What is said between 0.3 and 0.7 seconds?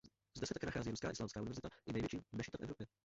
Zde se také